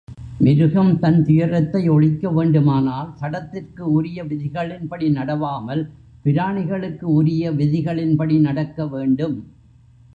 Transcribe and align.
மிருகம் 0.39 0.99
தன் 0.99 1.23
துயரத்தை 1.23 1.89
ஒழிக்க 1.89 2.29
வேண்டுமானால், 2.29 3.09
சடத்திற்கு 3.15 3.91
உரிய 3.91 4.23
விதிகளின்படி 4.23 5.09
நடவாமல், 5.09 5.83
பிராணிகளுக்கு 6.25 7.03
உரிய 7.03 7.51
விதிகளின்படி 7.51 8.39
நடக்க 8.39 8.87
வேண்டும். 8.87 9.37